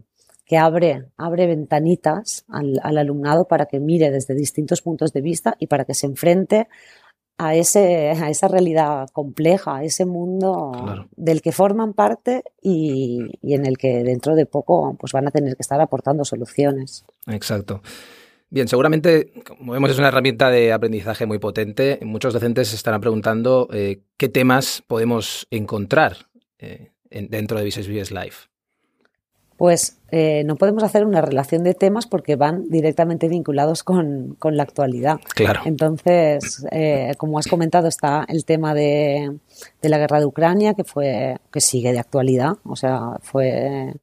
que, 0.44 0.58
abre, 0.58 1.06
abre 1.16 1.48
ventanitas 1.48 2.44
al, 2.48 2.78
al, 2.84 2.98
alumnado 2.98 3.48
para 3.48 3.66
que 3.66 3.80
mire 3.80 4.12
desde 4.12 4.34
distintos 4.34 4.80
puntos 4.80 5.12
de 5.12 5.22
vista 5.22 5.56
y 5.58 5.66
para 5.66 5.84
que 5.84 5.94
se 5.94 6.06
enfrente 6.06 6.68
a, 7.38 7.54
ese, 7.54 8.10
a 8.10 8.30
esa 8.30 8.48
realidad 8.48 9.08
compleja, 9.12 9.76
a 9.76 9.84
ese 9.84 10.04
mundo 10.04 11.06
del 11.16 11.42
que 11.42 11.52
forman 11.52 11.92
parte 11.92 12.44
y, 12.60 13.38
y, 13.42 13.54
en 13.54 13.66
el 13.66 13.78
que 13.78 14.04
dentro 14.04 14.34
de 14.34 14.46
poco 14.46 14.96
pues 14.98 15.12
van 15.12 15.26
a 15.26 15.30
tener 15.30 15.56
que 15.56 15.62
estar 15.62 15.80
aportando 15.80 16.24
soluciones. 16.24 17.04
Exacto. 17.26 17.82
Bien, 18.50 18.68
seguramente, 18.68 19.32
como 19.46 19.72
vemos, 19.72 19.90
es 19.90 19.98
una 19.98 20.08
herramienta 20.08 20.50
de 20.50 20.72
aprendizaje 20.72 21.24
muy 21.24 21.38
potente. 21.38 21.98
Muchos 22.02 22.34
docentes 22.34 22.68
se 22.68 22.76
estarán 22.76 23.00
preguntando 23.00 23.66
eh, 23.72 24.02
qué 24.18 24.28
temas 24.28 24.82
podemos 24.86 25.46
encontrar 25.50 26.28
eh, 26.58 26.90
en, 27.08 27.30
dentro 27.30 27.58
de 27.58 27.64
Business 27.64 27.88
Business 27.88 28.10
Life 28.10 28.51
pues 29.56 29.98
eh, 30.10 30.42
no 30.44 30.56
podemos 30.56 30.82
hacer 30.82 31.06
una 31.06 31.22
relación 31.22 31.62
de 31.62 31.74
temas 31.74 32.06
porque 32.06 32.36
van 32.36 32.68
directamente 32.68 33.28
vinculados 33.28 33.82
con, 33.82 34.36
con 34.38 34.56
la 34.56 34.62
actualidad. 34.62 35.20
Claro. 35.34 35.60
Entonces, 35.64 36.66
eh, 36.70 37.14
como 37.16 37.38
has 37.38 37.46
comentado, 37.46 37.88
está 37.88 38.24
el 38.28 38.44
tema 38.44 38.74
de, 38.74 39.38
de, 39.80 39.88
la 39.88 39.98
guerra 39.98 40.20
de 40.20 40.26
Ucrania, 40.26 40.74
que 40.74 40.84
fue, 40.84 41.36
que 41.50 41.60
sigue 41.60 41.92
de 41.92 41.98
actualidad. 41.98 42.52
O 42.64 42.76
sea, 42.76 43.18
fue 43.22 43.94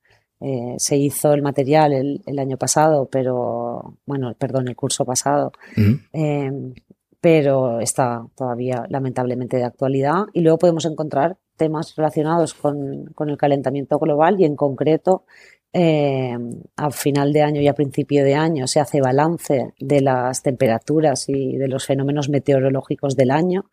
eh, 0.41 0.75
se 0.77 0.97
hizo 0.97 1.33
el 1.33 1.41
material 1.41 1.93
el, 1.93 2.21
el, 2.25 2.39
año 2.39 2.57
pasado, 2.57 3.07
pero 3.11 3.97
bueno, 4.05 4.33
perdón, 4.37 4.67
el 4.67 4.75
curso 4.75 5.05
pasado. 5.05 5.51
Uh 5.77 5.81
-huh. 5.81 6.73
pero 7.21 7.81
está 7.81 8.25
todavía 8.35 8.85
lamentablemente 8.89 9.57
de 9.57 9.65
actualidad. 9.65 10.25
Y 10.33 10.41
luego 10.41 10.57
podemos 10.57 10.85
encontrar 10.85 11.37
temas 11.59 11.95
relacionados 11.95 12.55
con, 12.55 13.05
con 13.13 13.29
el 13.29 13.37
calentamiento 13.37 13.99
global 13.99 14.41
y 14.41 14.45
en 14.45 14.55
concreto 14.55 15.25
eh, 15.71 16.35
a 16.77 16.89
final 16.89 17.31
de 17.31 17.43
año 17.43 17.61
y 17.61 17.67
a 17.67 17.75
principio 17.75 18.23
de 18.23 18.33
año 18.33 18.65
se 18.65 18.79
hace 18.79 19.01
balance 19.01 19.75
de 19.79 20.01
las 20.01 20.41
temperaturas 20.41 21.29
y 21.29 21.57
de 21.57 21.67
los 21.67 21.85
fenómenos 21.85 22.27
meteorológicos 22.27 23.15
del 23.15 23.29
año 23.29 23.65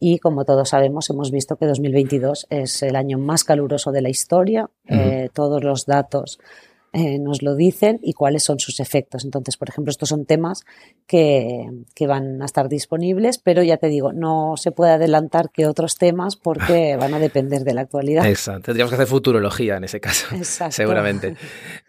y 0.00 0.18
como 0.18 0.44
todos 0.44 0.70
sabemos 0.70 1.08
hemos 1.10 1.30
visto 1.30 1.54
que 1.54 1.66
2022 1.66 2.48
es 2.50 2.82
el 2.82 2.96
año 2.96 3.18
más 3.18 3.44
caluroso 3.44 3.92
de 3.92 4.02
la 4.02 4.08
historia. 4.08 4.64
Uh 4.64 4.92
-huh. 4.92 5.12
eh, 5.12 5.30
todos 5.32 5.62
los 5.62 5.86
datos 5.86 6.40
eh, 6.96 7.18
nos 7.18 7.42
lo 7.42 7.56
dicen 7.56 7.98
y 8.02 8.12
cuáles 8.12 8.44
son 8.44 8.60
sus 8.60 8.78
efectos. 8.78 9.24
Entonces, 9.24 9.56
por 9.56 9.68
ejemplo, 9.68 9.90
estos 9.90 10.08
son 10.08 10.26
temas 10.26 10.64
que, 11.08 11.68
que, 11.92 12.06
van 12.06 12.40
a 12.40 12.44
estar 12.44 12.68
disponibles, 12.68 13.38
pero 13.38 13.64
ya 13.64 13.78
te 13.78 13.88
digo, 13.88 14.12
no 14.12 14.54
se 14.56 14.70
puede 14.70 14.92
adelantar 14.92 15.50
que 15.50 15.66
otros 15.66 15.96
temas 15.96 16.36
porque 16.36 16.94
van 17.00 17.12
a 17.12 17.18
depender 17.18 17.64
de 17.64 17.74
la 17.74 17.80
actualidad. 17.80 18.24
Exacto. 18.26 18.66
Tendríamos 18.66 18.90
que 18.90 18.94
hacer 18.94 19.08
futurología 19.08 19.76
en 19.76 19.82
ese 19.82 19.98
caso, 19.98 20.26
Exacto. 20.36 20.76
seguramente. 20.76 21.34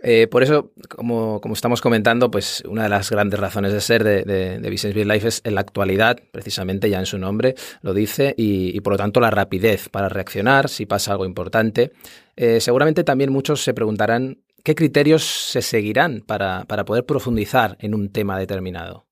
Eh, 0.01 0.25
por 0.25 0.41
eso, 0.41 0.71
como, 0.89 1.39
como, 1.39 1.53
estamos 1.53 1.81
comentando, 1.81 2.31
pues 2.31 2.63
una 2.67 2.81
de 2.83 2.89
las 2.89 3.11
grandes 3.11 3.39
razones 3.39 3.73
de 3.73 3.81
ser 3.81 4.03
de, 4.03 4.23
de, 4.23 4.59
de 4.59 4.71
Business 4.71 4.95
Build 4.95 5.11
Life 5.11 5.27
es 5.27 5.41
en 5.43 5.53
la 5.53 5.61
actualidad, 5.61 6.17
precisamente 6.31 6.89
ya 6.89 6.97
en 6.97 7.05
su 7.05 7.19
nombre 7.19 7.53
lo 7.83 7.93
dice, 7.93 8.33
y, 8.35 8.75
y 8.75 8.81
por 8.81 8.93
lo 8.93 8.97
tanto 8.97 9.19
la 9.19 9.29
rapidez 9.29 9.87
para 9.89 10.09
reaccionar 10.09 10.67
si 10.67 10.87
pasa 10.87 11.11
algo 11.11 11.25
importante. 11.25 11.91
Eh, 12.37 12.59
seguramente 12.59 13.03
también 13.03 13.31
muchos 13.31 13.63
se 13.63 13.73
preguntarán 13.73 14.39
¿Qué 14.65 14.73
criterios 14.73 15.51
se 15.51 15.61
seguirán 15.61 16.23
para, 16.25 16.65
para 16.65 16.85
poder 16.85 17.05
profundizar 17.05 17.77
en 17.81 17.93
un 17.93 18.09
tema 18.09 18.39
determinado? 18.39 19.05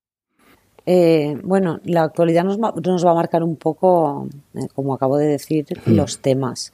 Eh, 0.84 1.38
bueno, 1.44 1.78
la 1.84 2.02
actualidad 2.02 2.42
nos, 2.42 2.58
nos, 2.58 3.06
va 3.06 3.12
a 3.12 3.14
marcar 3.14 3.44
un 3.44 3.54
poco, 3.54 4.26
eh, 4.54 4.66
como 4.74 4.92
acabo 4.94 5.16
de 5.16 5.28
decir, 5.28 5.64
mm. 5.86 5.92
los 5.92 6.18
temas. 6.18 6.72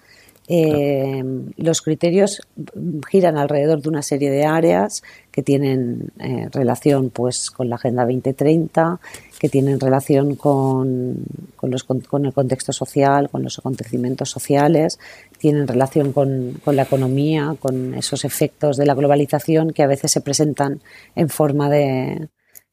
Eh. 0.53 1.23
Los 1.59 1.81
criterios 1.81 2.41
giran 3.09 3.39
alrededor 3.39 3.81
de 3.81 3.89
una 3.89 4.03
serie 4.03 4.33
de 4.33 4.45
áreas 4.45 5.05
que 5.31 5.45
tienen 5.45 6.11
eh, 6.19 6.49
relación 6.51 7.11
pues, 7.11 7.53
con 7.53 7.69
la 7.71 7.77
Agenda 7.77 8.03
2030, 8.03 8.99
que 9.39 9.49
tienen 9.49 9.79
relación 9.79 10.35
con, 10.35 11.25
con, 11.55 11.73
con, 12.09 12.27
el 12.27 12.33
contexto 12.33 12.73
social, 12.73 13.31
con 13.31 13.45
los 13.45 13.61
acontecimientos 13.61 14.29
sociales, 14.29 14.99
tienen 15.39 15.69
relación 15.69 16.13
con, 16.13 16.61
la 16.67 16.83
economía, 16.83 17.55
con 17.61 17.95
esos 17.95 18.25
efectos 18.25 18.77
de 18.77 18.87
la 18.87 18.95
globalización 18.95 19.71
que 19.71 19.85
a 19.85 19.87
veces 19.87 20.11
se 20.11 20.21
presentan 20.21 20.81
en 21.15 21.29
forma 21.29 21.71
de, 21.71 22.27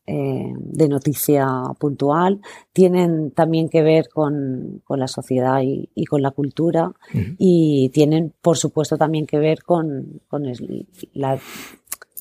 eh, 0.08 0.54
de 0.56 0.88
noticia 0.88 1.46
puntual, 1.78 2.40
tienen 2.72 3.32
también 3.32 3.68
que 3.68 3.82
ver 3.82 4.08
con, 4.08 4.82
con 4.86 5.00
la 5.00 5.08
sociedad 5.08 5.62
y, 5.62 5.90
y, 5.94 6.06
con 6.06 6.22
la 6.22 6.32
cultura 6.32 6.88
uh 6.88 7.18
-huh. 7.18 7.36
y 7.38 7.90
tienen, 7.90 8.34
por 8.42 8.58
supuesto, 8.58 8.98
también 8.98 9.28
que 9.28 9.38
ver 9.38 9.64
con, 9.64 10.22
con 10.30 10.46
el, 10.46 10.88
la 11.14 11.38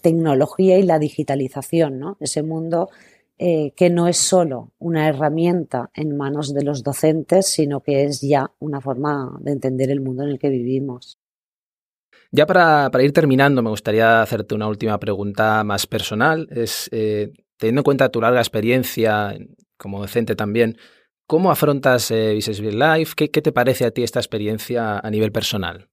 tecnología 0.02 0.78
y 0.78 0.82
la 0.82 0.98
digitalización, 0.98 2.00
¿no? 2.00 2.16
Ese 2.20 2.42
mundo 2.42 2.88
eh, 3.38 3.72
que 3.76 3.90
no 3.90 4.08
es 4.08 4.16
solo 4.16 4.72
una 4.78 5.08
herramienta 5.08 5.90
en 5.94 6.16
manos 6.16 6.54
de 6.54 6.64
los 6.64 6.82
docentes, 6.82 7.46
sino 7.46 7.82
que 7.82 8.04
es 8.04 8.20
ya 8.20 8.50
una 8.60 8.80
forma 8.80 9.36
de 9.40 9.52
entender 9.52 9.90
el 9.90 10.00
mundo 10.00 10.22
en 10.22 10.30
el 10.30 10.38
que 10.38 10.48
vivimos. 10.48 11.18
Ya 12.32 12.46
para, 12.46 12.90
para 12.90 13.04
ir 13.04 13.12
terminando, 13.12 13.62
me 13.62 13.70
gustaría 13.70 14.22
hacerte 14.22 14.54
una 14.54 14.68
última 14.68 14.98
pregunta 14.98 15.62
más 15.64 15.86
personal. 15.86 16.48
Es, 16.50 16.88
eh, 16.92 17.32
teniendo 17.58 17.80
en 17.80 17.84
cuenta 17.84 18.08
tu 18.10 18.20
larga 18.20 18.40
experiencia 18.40 19.36
como 19.76 20.00
docente 20.00 20.34
también, 20.34 20.76
¿cómo 21.26 21.50
afrontas 21.50 22.10
eh, 22.10 22.34
Business 22.34 22.60
Life? 22.60 23.14
¿Qué, 23.16 23.30
¿Qué, 23.30 23.42
te 23.42 23.52
parece 23.52 23.84
a 23.84 23.90
ti 23.90 24.02
esta 24.02 24.20
experiencia 24.20 24.98
a 24.98 25.10
nivel 25.10 25.32
personal? 25.32 25.88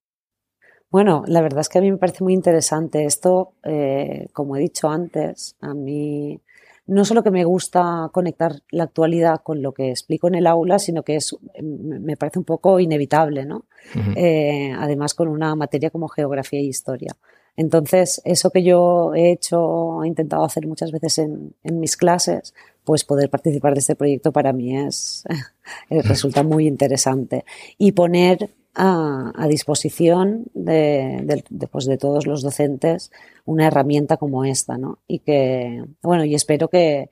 Bueno, 0.90 1.24
la 1.26 1.42
verdad 1.42 1.60
es 1.60 1.68
que 1.68 1.78
a 1.78 1.80
mí 1.80 1.90
me 1.90 1.98
parece 1.98 2.22
muy 2.22 2.34
interesante 2.34 3.04
esto, 3.04 3.54
eh, 3.64 4.28
como 4.32 4.56
he 4.56 4.60
dicho 4.60 4.88
antes, 4.88 5.56
a 5.60 5.74
mí 5.74 6.40
no 6.86 7.04
solo 7.04 7.22
que 7.22 7.30
me 7.30 7.44
gusta 7.44 8.10
conectar 8.12 8.60
la 8.70 8.84
actualidad 8.84 9.40
con 9.42 9.62
lo 9.62 9.72
que 9.72 9.90
explico 9.90 10.28
en 10.28 10.34
el 10.34 10.46
aula, 10.46 10.78
sino 10.78 11.02
que 11.02 11.16
es, 11.16 11.36
me 11.60 12.16
parece 12.16 12.38
un 12.38 12.44
poco 12.44 12.78
inevitable, 12.78 13.46
¿no? 13.46 13.64
Uh 13.94 13.98
-huh. 13.98 14.16
eh, 14.16 14.72
además 14.78 15.14
con 15.14 15.28
una 15.28 15.54
materia 15.54 15.90
como 15.90 16.08
geografía 16.08 16.60
e 16.60 16.64
historia. 16.64 17.16
Entonces, 17.56 18.20
eso 18.24 18.50
que 18.50 18.62
yo 18.62 19.14
he 19.14 19.30
hecho, 19.30 20.02
he 20.02 20.08
intentado 20.08 20.44
hacer 20.44 20.66
muchas 20.66 20.90
veces 20.90 21.18
en, 21.18 21.54
mis 21.62 21.96
clases, 21.96 22.54
pues 22.84 23.04
poder 23.04 23.30
participar 23.30 23.74
de 23.74 23.80
este 23.80 23.94
proyecto 23.94 24.32
para 24.32 24.52
mí 24.52 24.76
es, 24.76 25.24
resulta 25.90 26.42
muy 26.42 26.66
interesante. 26.66 27.44
Y 27.78 27.92
poner 27.92 28.50
a, 28.74 29.46
disposición 29.48 30.46
de, 30.52 31.44
pues 31.70 31.86
de, 31.86 31.96
todos 31.96 32.26
los 32.26 32.42
docentes 32.42 33.12
una 33.44 33.68
herramienta 33.68 34.16
como 34.16 34.44
esta, 34.44 34.76
¿no? 34.76 34.98
Y 35.06 35.20
que, 35.20 35.84
bueno, 36.02 36.24
y 36.24 36.34
espero 36.34 36.68
que, 36.68 37.08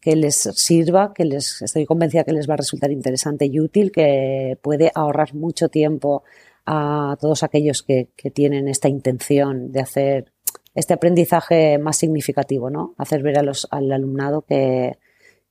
que 0.00 0.16
les 0.16 0.36
sirva, 0.36 1.12
que 1.14 1.24
les, 1.24 1.60
estoy 1.60 1.84
convencida 1.86 2.24
que 2.24 2.32
les 2.32 2.48
va 2.48 2.54
a 2.54 2.58
resultar 2.58 2.90
interesante 2.90 3.46
y 3.46 3.60
útil, 3.60 3.92
que 3.92 4.58
puede 4.62 4.90
ahorrar 4.94 5.34
mucho 5.34 5.68
tiempo 5.68 6.24
a 6.66 7.16
todos 7.20 7.42
aquellos 7.42 7.82
que, 7.82 8.08
que 8.16 8.30
tienen 8.30 8.68
esta 8.68 8.88
intención 8.88 9.72
de 9.72 9.80
hacer 9.80 10.32
este 10.74 10.94
aprendizaje 10.94 11.78
más 11.78 11.98
significativo, 11.98 12.70
¿no? 12.70 12.94
Hacer 12.98 13.22
ver 13.22 13.38
a 13.38 13.42
los, 13.42 13.68
al 13.70 13.92
alumnado 13.92 14.42
que, 14.42 14.98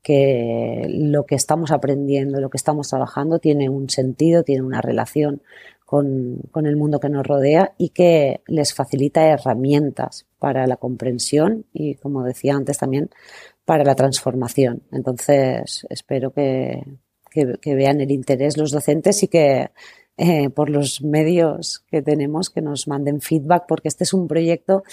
que 0.02 0.86
lo 0.90 1.26
que 1.26 1.36
estamos 1.36 1.72
aprendiendo, 1.72 2.40
lo 2.40 2.50
que 2.50 2.58
estamos 2.58 2.90
trabajando 2.90 3.40
tiene 3.40 3.70
un 3.70 3.90
sentido, 3.90 4.44
tiene 4.44 4.64
una 4.64 4.82
relación 4.82 5.44
con, 5.86 6.40
con, 6.52 6.66
el 6.66 6.78
mundo 6.78 7.00
que 7.00 7.10
nos 7.10 7.28
rodea 7.28 7.74
y 7.78 7.90
que 7.90 8.42
les 8.48 8.74
facilita 8.74 9.28
herramientas 9.28 10.26
para 10.40 10.66
la 10.66 10.78
comprensión 10.78 11.66
y, 11.74 11.96
como 11.96 12.24
decía 12.24 12.56
antes 12.56 12.78
también, 12.78 13.10
para 13.66 13.84
la 13.84 13.96
transformación. 13.96 14.84
Entonces, 14.92 15.86
espero 15.90 16.32
que, 16.32 16.84
que, 17.30 17.56
que 17.62 17.76
vean 17.76 18.02
el 18.02 18.12
interés 18.12 18.58
los 18.58 18.72
docentes 18.72 19.22
y 19.24 19.28
que 19.28 19.70
eh, 20.24 20.52
por 20.52 20.70
los 20.70 21.02
medios 21.02 21.84
que 21.90 22.04
tenemos 22.04 22.52
que 22.52 22.62
nos 22.62 22.88
manden 22.88 23.22
feedback, 23.22 23.66
porque 23.68 23.88
este 23.88 24.04
es 24.04 24.14
un 24.14 24.28
proyecto 24.28 24.84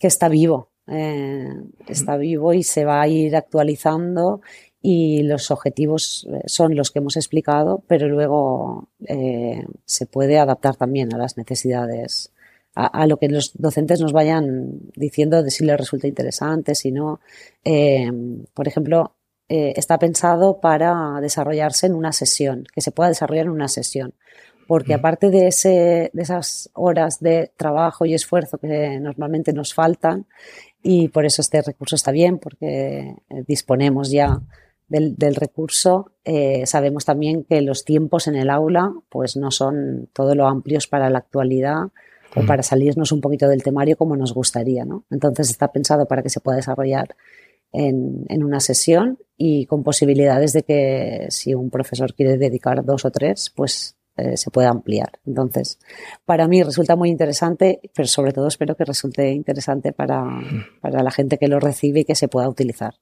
que 0.00 0.08
está 0.08 0.28
vivo, 0.28 0.70
eh, 0.88 1.46
está 1.86 2.16
vivo 2.16 2.52
y 2.52 2.64
se 2.64 2.84
va 2.84 3.00
a 3.00 3.06
ir 3.06 3.36
actualizando 3.36 4.40
y 4.80 5.22
los 5.22 5.52
objetivos 5.52 6.26
eh, 6.28 6.42
son 6.46 6.74
los 6.74 6.90
que 6.90 6.98
hemos 6.98 7.16
explicado, 7.16 7.84
pero 7.86 8.08
luego 8.08 8.88
eh, 9.06 9.64
se 9.84 10.06
puede 10.06 10.40
adaptar 10.40 10.74
también 10.74 11.14
a 11.14 11.18
las 11.18 11.36
necesidades, 11.36 12.32
a, 12.74 12.86
a, 12.86 13.06
lo 13.06 13.18
que 13.18 13.28
los 13.28 13.52
docentes 13.54 14.00
nos 14.00 14.12
vayan 14.12 14.80
diciendo 14.96 15.44
de 15.44 15.52
si 15.52 15.64
les 15.64 15.78
resulta 15.78 16.08
interesante, 16.08 16.74
si 16.74 16.90
no. 16.90 17.20
Eh, 17.62 18.10
por 18.52 18.66
ejemplo, 18.66 19.14
está 19.48 19.98
pensado 19.98 20.60
para 20.60 21.18
desarrollarse 21.20 21.86
en 21.86 21.94
una 21.94 22.12
sesión, 22.12 22.64
que 22.74 22.80
se 22.80 22.90
pueda 22.90 23.10
desarrollar 23.10 23.44
en 23.44 23.52
una 23.52 23.68
sesión 23.68 24.14
porque 24.66 24.94
aparte 24.94 25.30
de, 25.30 25.48
ese, 25.48 26.10
de 26.12 26.22
esas 26.22 26.70
horas 26.74 27.20
de 27.20 27.50
trabajo 27.56 28.06
y 28.06 28.14
esfuerzo 28.14 28.58
que 28.58 28.98
normalmente 29.00 29.52
nos 29.52 29.74
faltan, 29.74 30.26
y 30.82 31.08
por 31.08 31.24
eso 31.24 31.42
este 31.42 31.62
recurso 31.62 31.96
está 31.96 32.10
bien, 32.10 32.38
porque 32.38 33.16
eh, 33.28 33.44
disponemos 33.46 34.10
ya 34.10 34.40
del, 34.88 35.34
recurso, 35.36 36.12
eh, 36.24 36.66
sabemos 36.66 37.04
también 37.04 37.44
que 37.44 37.62
los 37.62 37.84
tiempos 37.84 38.28
en 38.28 38.36
el 38.36 38.50
aula 38.50 38.92
pues 39.08 39.36
no 39.36 39.50
son 39.50 40.08
todo 40.12 40.34
lo 40.34 40.46
amplios 40.46 40.86
para 40.86 41.08
la 41.08 41.18
actualidad 41.18 41.84
o 42.36 42.46
para 42.46 42.62
salirnos 42.62 43.12
un 43.12 43.20
poquito 43.20 43.48
del 43.48 43.62
temario 43.62 43.96
como 43.96 44.16
nos 44.16 44.34
gustaría. 44.34 44.84
¿no? 44.84 45.04
Entonces 45.10 45.50
está 45.50 45.72
pensado 45.72 46.06
para 46.06 46.22
que 46.22 46.28
se 46.28 46.40
pueda 46.40 46.56
desarrollar 46.56 47.16
en, 47.72 48.26
en, 48.28 48.44
una 48.44 48.60
sesión 48.60 49.18
y 49.36 49.64
con 49.64 49.82
posibilidades 49.82 50.52
de 50.52 50.62
que 50.62 51.26
si 51.30 51.54
un 51.54 51.70
profesor 51.70 52.14
quiere 52.14 52.36
dedicar 52.36 52.84
dos 52.84 53.06
o 53.06 53.10
tres, 53.10 53.50
pues 53.54 53.96
eh, 54.16 54.36
se 54.36 54.50
pueda 54.50 54.70
ampliar. 54.70 55.20
Entonces, 55.26 55.78
para 56.24 56.48
mí 56.48 56.62
resulta 56.62 56.96
muy 56.96 57.08
interesante, 57.08 57.80
pero 57.94 58.08
sobre 58.08 58.32
todo 58.32 58.48
espero 58.48 58.76
que 58.76 58.84
resulte 58.84 59.30
interesante 59.32 59.92
para, 59.92 60.24
para 60.80 61.02
la 61.02 61.10
gente 61.10 61.38
que 61.38 61.48
lo 61.48 61.60
recibe 61.60 62.00
y 62.00 62.04
que 62.04 62.14
se 62.14 62.28
pueda 62.28 62.48
utilizar. 62.48 62.94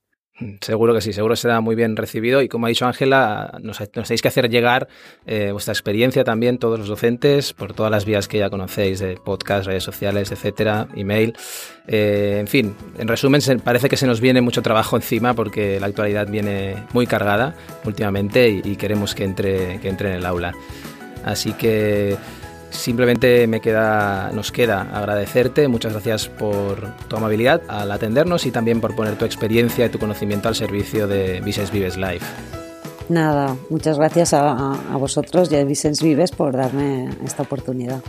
Seguro 0.63 0.95
que 0.95 1.03
sí, 1.03 1.13
seguro 1.13 1.37
será 1.37 1.61
muy 1.61 1.75
bien 1.75 1.97
recibido 1.97 2.41
y 2.41 2.49
como 2.49 2.65
ha 2.65 2.71
dicho 2.71 2.87
Ángela, 2.87 3.59
nos, 3.63 3.79
tenéis 3.91 4.23
que 4.23 4.29
hacer 4.29 4.49
llegar 4.49 4.89
eh, 5.27 5.51
vuestra 5.53 5.73
experiencia 5.73 6.25
también, 6.25 6.59
todos 6.59 6.79
los 6.79 6.89
docentes, 6.89 7.53
por 7.53 7.75
todas 7.75 7.93
las 7.93 8.07
vías 8.07 8.27
que 8.27 8.39
ya 8.39 8.49
conocéis, 8.49 9.01
de 9.01 9.17
podcast, 9.17 9.67
redes 9.67 9.85
sociales, 9.85 10.33
etcétera, 10.33 10.89
email. 10.97 11.35
Eh, 11.87 12.39
en 12.41 12.47
fin, 12.47 12.75
en 12.99 13.09
resumen, 13.09 13.43
parece 13.63 13.91
que 13.91 13.99
se 13.99 14.07
nos 14.07 14.21
viene 14.21 14.41
mucho 14.41 14.63
trabajo 14.63 14.97
encima 14.97 15.35
porque 15.35 15.79
la 15.79 15.87
actualidad 15.87 16.27
viene 16.27 16.85
muy 16.95 17.07
cargada 17.07 17.55
últimamente 17.85 18.49
y, 18.49 18.77
queremos 18.77 19.15
que 19.15 19.25
entre, 19.25 19.79
que 19.81 19.89
entre 19.89 20.09
en 20.09 20.17
el 20.17 20.27
aula. 20.27 20.55
Así 21.25 21.53
que 21.53 22.17
Simplemente 22.71 23.47
me 23.49 23.61
queda, 23.61 24.31
nos 24.33 24.53
queda 24.53 24.83
agradecerte. 24.83 25.67
Muchas 25.67 25.93
gracias 25.93 26.29
por 26.29 26.95
tu 27.09 27.17
amabilidad 27.17 27.61
al 27.69 27.91
atendernos 27.91 28.47
y 28.47 28.53
también 28.53 28.81
por 28.81 28.95
poner 28.95 29.17
tu 29.17 29.25
experiencia 29.25 29.87
y 29.87 29.89
tu 29.89 29.99
conocimiento 29.99 30.49
al 30.49 30.55
servicio 30.55 31.09
de 31.09 31.41
Vicens 31.41 31.73
Vives 31.73 31.97
Live. 31.97 32.21
Nada, 33.09 33.57
muchas 33.71 33.99
gracias 33.99 34.33
a, 34.35 34.79
vosotros 34.93 35.51
y 35.51 35.57
a 35.57 35.65
Vicens 35.65 36.01
Vives 36.01 36.31
por 36.31 36.57
darme 36.57 37.11
esta 37.25 37.43
oportunidad. 37.43 38.01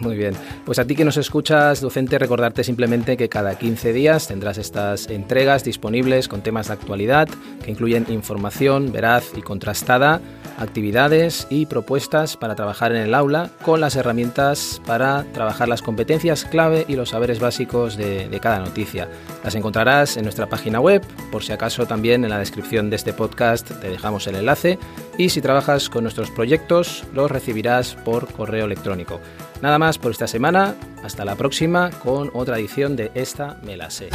Muy 0.00 0.16
bien. 0.16 0.34
Pues 0.64 0.78
a 0.78 0.84
ti 0.84 0.94
que 0.94 1.04
nos 1.04 1.16
escuchas, 1.16 1.80
docente, 1.80 2.18
recordarte 2.18 2.62
simplemente 2.62 3.16
que 3.16 3.28
cada 3.28 3.58
15 3.58 3.92
días 3.92 4.28
tendrás 4.28 4.58
estas 4.58 5.08
entregas 5.08 5.64
disponibles 5.64 6.28
con 6.28 6.42
temas 6.42 6.68
de 6.68 6.74
actualidad 6.74 7.28
que 7.64 7.70
incluyen 7.70 8.06
información 8.08 8.92
veraz 8.92 9.32
y 9.36 9.42
contrastada, 9.42 10.20
actividades 10.58 11.46
y 11.50 11.66
propuestas 11.66 12.36
para 12.36 12.54
trabajar 12.54 12.92
en 12.92 13.02
el 13.02 13.14
aula 13.14 13.50
con 13.62 13.80
las 13.80 13.96
herramientas 13.96 14.80
para 14.86 15.24
trabajar 15.32 15.68
las 15.68 15.82
competencias 15.82 16.44
clave 16.44 16.84
y 16.86 16.94
los 16.94 17.10
saberes 17.10 17.40
básicos 17.40 17.96
de, 17.96 18.28
de 18.28 18.40
cada 18.40 18.60
noticia. 18.60 19.08
Las 19.42 19.54
encontrarás 19.54 20.16
en 20.16 20.24
nuestra 20.24 20.48
página 20.48 20.80
web, 20.80 21.02
por 21.32 21.42
si 21.42 21.52
acaso 21.52 21.86
también 21.86 22.24
en 22.24 22.30
la 22.30 22.38
descripción 22.38 22.90
de 22.90 22.96
este 22.96 23.12
podcast 23.12 23.68
te 23.80 23.88
dejamos 23.88 24.26
el 24.26 24.36
enlace 24.36 24.78
y 25.16 25.30
si 25.30 25.40
trabajas 25.40 25.88
con 25.88 26.04
nuestros 26.04 26.30
proyectos 26.30 27.04
los 27.12 27.30
recibirás 27.30 27.94
por 27.94 28.32
correo 28.32 28.66
electrónico. 28.66 29.20
Nada 29.62 29.78
por 29.96 30.10
esta 30.10 30.26
semana, 30.26 30.74
hasta 31.02 31.24
la 31.24 31.36
próxima 31.36 31.90
con 31.90 32.30
otra 32.34 32.58
edición 32.58 32.96
de 32.96 33.10
Esta 33.14 33.56
Me 33.62 33.78
la 33.78 33.88
sé. 33.88 34.10